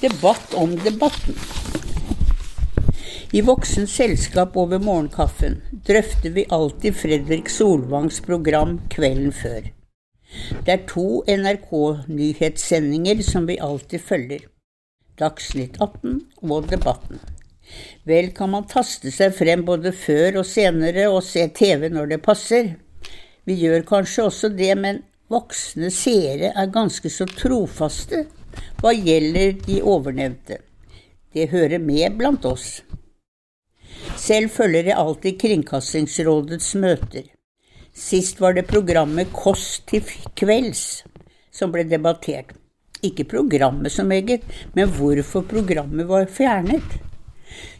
Debatt 0.00 0.54
om 0.54 0.76
debatten. 0.78 1.34
I 3.32 3.40
voksent 3.42 3.90
selskap 3.90 4.54
over 4.56 4.78
morgenkaffen 4.78 5.56
drøfter 5.88 6.30
vi 6.36 6.44
alltid 6.54 6.94
Fredrik 6.94 7.50
Solvangs 7.50 8.20
program 8.22 8.76
kvelden 8.94 9.32
før. 9.34 9.66
Det 10.62 10.72
er 10.76 10.86
to 10.86 11.24
NRK-nyhetssendinger 11.26 13.24
som 13.26 13.50
vi 13.50 13.58
alltid 13.58 13.98
følger. 14.12 14.46
Dagsnytt 15.18 15.82
18 15.82 16.30
og 16.46 16.70
Debatten. 16.70 17.18
Vel 18.06 18.30
kan 18.38 18.54
man 18.54 18.70
taste 18.70 19.10
seg 19.10 19.34
frem 19.34 19.66
både 19.66 19.90
før 19.90 20.38
og 20.44 20.46
senere 20.46 21.10
og 21.10 21.26
se 21.26 21.42
TV 21.58 21.90
når 21.90 22.06
det 22.14 22.22
passer. 22.22 22.78
Vi 23.50 23.54
gjør 23.66 23.82
kanskje 23.90 24.30
også 24.30 24.54
det, 24.54 24.78
men 24.78 25.02
voksne 25.26 25.90
seere 25.90 26.54
er 26.54 26.70
ganske 26.70 27.10
så 27.10 27.26
trofaste 27.26 28.28
hva 28.80 28.92
gjelder 28.94 29.56
de 29.66 29.80
ovennevnte. 29.82 30.60
Det 31.34 31.50
hører 31.52 31.78
med 31.78 32.16
blant 32.18 32.44
oss. 32.48 32.80
Selv 34.18 34.50
følger 34.54 34.90
jeg 34.90 34.98
alltid 34.98 35.40
Kringkastingsrådets 35.40 36.74
møter. 36.80 37.26
Sist 37.94 38.40
var 38.40 38.54
det 38.54 38.68
programmet 38.70 39.32
Kost 39.34 39.88
til 39.90 40.06
kvelds 40.38 41.02
som 41.54 41.72
ble 41.74 41.84
debattert. 41.88 42.54
Ikke 43.02 43.26
programmet 43.30 43.94
som 43.94 44.10
eget, 44.14 44.44
men 44.74 44.90
hvorfor 44.94 45.46
programmet 45.46 46.08
var 46.08 46.26
fjernet. 46.30 46.98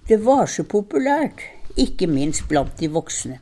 Det 0.09 0.20
var 0.24 0.46
så 0.51 0.65
populært, 0.65 1.42
ikke 1.76 2.06
minst 2.10 2.46
blant 2.51 2.79
de 2.79 2.90
voksne. 2.90 3.40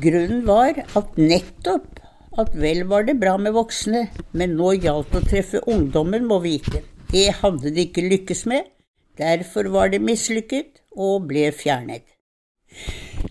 Grunnen 0.00 0.42
var 0.48 0.80
at 0.82 1.18
nettopp 1.20 2.00
at 2.40 2.54
vel 2.58 2.84
var 2.90 3.06
det 3.06 3.18
bra 3.20 3.36
med 3.38 3.54
voksne, 3.54 4.06
men 4.32 4.56
nå 4.58 4.72
gjaldt 4.78 5.14
å 5.14 5.22
treffe 5.24 5.62
ungdommen, 5.70 6.26
må 6.26 6.40
vite. 6.44 6.82
Det 7.10 7.28
hadde 7.40 7.70
de 7.74 7.86
ikke 7.86 8.06
lykkes 8.08 8.44
med, 8.50 8.66
derfor 9.20 9.70
var 9.74 9.92
det 9.92 10.02
mislykket 10.02 10.82
og 10.96 11.28
ble 11.30 11.50
fjernet. 11.54 12.06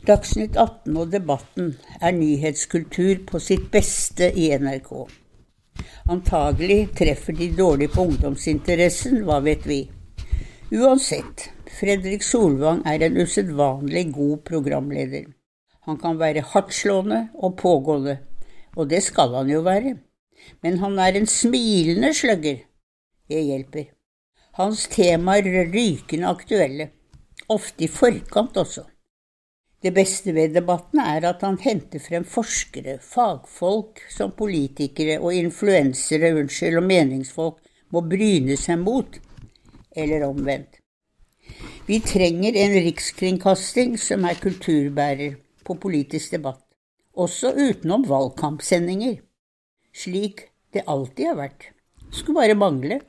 Dagsnytt 0.08 0.56
18 0.56 0.96
og 1.00 1.12
Debatten 1.12 1.74
er 2.00 2.16
nyhetskultur 2.16 3.26
på 3.28 3.42
sitt 3.44 3.70
beste 3.72 4.30
i 4.40 4.50
NRK. 4.56 4.94
Antagelig 6.14 6.94
treffer 6.96 7.36
de 7.36 7.50
dårlig 7.58 7.90
på 7.92 8.08
ungdomsinteressen, 8.08 9.24
hva 9.28 9.42
vet 9.44 9.68
vi. 9.68 9.82
Uansett, 10.74 11.50
Fredrik 11.80 12.24
Solvang 12.24 12.82
er 12.88 13.04
en 13.06 13.20
usedvanlig 13.20 14.10
god 14.16 14.44
programleder. 14.48 15.28
Han 15.88 16.00
kan 16.00 16.20
være 16.20 16.46
hardtslående 16.54 17.28
og 17.36 17.58
pågående, 17.60 18.18
og 18.76 18.90
det 18.90 19.02
skal 19.06 19.36
han 19.38 19.52
jo 19.52 19.62
være. 19.66 19.98
Men 20.64 20.80
han 20.82 21.00
er 21.00 21.18
en 21.18 21.28
smilende 21.30 22.14
sløgger. 22.14 22.64
Det 23.30 23.44
hjelper. 23.48 23.92
Hans 24.58 24.88
temaer 24.92 25.48
er 25.48 25.72
rykende 25.74 26.30
aktuelle, 26.30 26.90
ofte 27.50 27.88
i 27.88 27.90
forkant 27.90 28.58
også. 28.58 28.84
Det 29.84 29.92
beste 29.96 30.32
ved 30.36 30.54
debatten 30.56 31.02
er 31.04 31.26
at 31.28 31.42
han 31.44 31.58
henter 31.60 32.00
frem 32.00 32.24
forskere, 32.24 33.00
fagfolk 33.02 34.00
som 34.14 34.32
politikere 34.38 35.18
og 35.20 35.36
influensere, 35.36 36.32
unnskyld, 36.38 36.78
og 36.80 36.88
meningsfolk 36.88 37.60
må 37.92 38.04
bryne 38.08 38.56
seg 38.58 38.80
mot, 38.80 39.18
eller 39.96 40.24
omvendt. 40.28 40.80
Vi 41.88 42.00
trenger 42.00 42.56
en 42.56 42.78
rikskringkasting 42.86 43.98
som 44.00 44.24
er 44.30 44.40
kulturbærer 44.40 45.36
på 45.68 45.76
politisk 45.82 46.38
debatt 46.38 46.64
også 47.14 47.54
utenom 47.54 48.06
valgkampsendinger, 48.10 49.20
slik 49.94 50.48
det 50.74 50.86
alltid 50.90 51.30
har 51.30 51.38
vært. 51.38 51.68
Skulle 52.14 52.42
bare 52.42 52.58
mangle. 52.58 53.00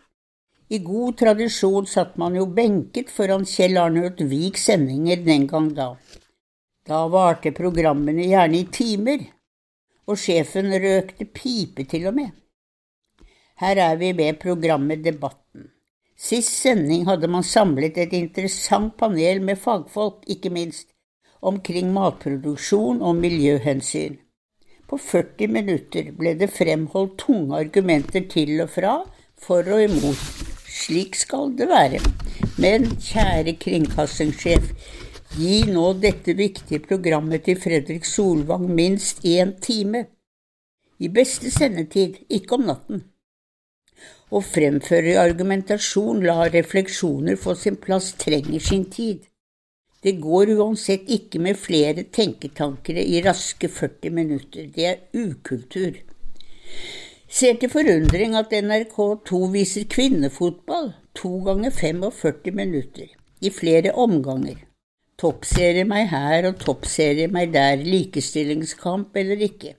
I 0.73 0.81
god 0.85 1.19
tradisjon 1.21 1.87
satt 1.89 2.17
man 2.21 2.37
jo 2.37 2.47
benket 2.49 3.11
foran 3.13 3.45
Kjell 3.49 3.77
Arnulf 3.81 4.21
Viks 4.31 4.65
sendinger 4.71 5.21
den 5.25 5.47
gang 5.49 5.71
da. 5.77 5.95
Da 6.85 7.05
varte 7.09 7.53
programmene 7.57 8.25
gjerne 8.29 8.61
i 8.61 8.69
timer, 8.73 9.21
og 10.09 10.21
sjefen 10.21 10.73
røkte 10.73 11.25
pipe 11.25 11.85
til 11.89 12.09
og 12.11 12.17
med. 12.17 12.33
Her 13.61 13.81
er 13.81 13.97
vi 13.97 14.11
ved 14.17 14.41
programmet 14.41 15.05
Debatten. 15.05 15.71
Sist 16.17 16.53
sending 16.63 17.07
hadde 17.09 17.29
man 17.31 17.45
samlet 17.47 17.97
et 17.99 18.13
interessant 18.17 18.97
panel 18.99 19.41
med 19.43 19.61
fagfolk, 19.61 20.23
ikke 20.31 20.53
minst, 20.53 20.94
omkring 21.51 21.93
matproduksjon 21.95 23.03
og 23.03 23.17
miljøhensyn. 23.21 24.19
På 24.89 24.99
40 25.01 25.49
minutter 25.49 26.11
ble 26.19 26.35
det 26.41 26.51
fremholdt 26.53 27.17
tunge 27.25 27.57
argumenter 27.59 28.27
til 28.31 28.61
og 28.65 28.71
fra, 28.75 28.97
for 29.41 29.67
og 29.77 29.85
imot. 29.85 30.21
Slik 30.75 31.17
skal 31.17 31.55
det 31.59 31.69
være. 31.71 32.01
Men 32.61 32.91
kjære 33.01 33.57
kringkastingssjef, 33.63 34.71
gi 35.39 35.63
nå 35.71 35.87
dette 36.03 36.37
viktige 36.39 36.83
programmet 36.85 37.47
til 37.47 37.59
Fredrik 37.61 38.05
Solvang 38.05 38.69
minst 38.71 39.25
én 39.25 39.57
time. 39.61 40.07
I 40.99 41.09
beste 41.09 41.51
sendetid, 41.51 42.21
ikke 42.31 42.59
om 42.59 42.69
natten. 42.71 43.05
Å 44.35 44.41
fremføre 44.43 45.19
argumentasjon, 45.21 46.23
la 46.27 46.49
refleksjoner 46.51 47.39
få 47.39 47.55
sin 47.59 47.77
plass, 47.83 48.13
trenger 48.19 48.63
sin 48.63 48.87
tid. 48.91 49.27
Det 50.05 50.19
går 50.21 50.53
uansett 50.59 51.09
ikke 51.09 51.41
med 51.41 51.57
flere 51.57 52.05
tenketankere 52.13 53.01
i 53.09 53.23
raske 53.25 53.71
40 53.73 54.13
minutter. 54.13 54.67
Det 54.75 54.85
er 54.85 55.01
ukultur. 55.17 55.97
Ser 57.29 57.57
til 57.59 57.73
forundring 57.73 58.37
at 58.37 58.53
NRK2 58.53 59.41
viser 59.55 59.89
kvinnefotball 59.91 60.93
to 61.17 61.39
ganger 61.47 61.71
45 61.71 62.53
minutter, 62.53 63.09
i 63.41 63.51
flere 63.51 63.95
omganger. 63.97 64.61
Toppserie 65.19 65.87
meg 65.89 66.11
her 66.13 66.51
og 66.51 66.61
toppserie 66.61 67.31
meg 67.33 67.55
der, 67.55 67.81
likestillingskamp 67.81 69.17
eller 69.17 69.41
ikke. 69.49 69.75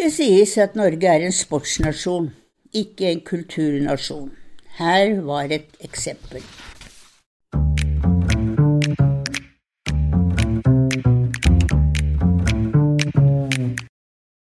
Det 0.00 0.10
sies 0.12 0.56
at 0.58 0.76
Norge 0.76 1.08
er 1.08 1.24
en 1.24 1.34
sportsnasjon, 1.34 2.30
ikke 2.74 3.10
en 3.10 3.24
kulturnasjon. 3.26 4.30
Her 4.78 5.20
var 5.26 5.52
et 5.52 5.72
eksempel. 5.84 6.44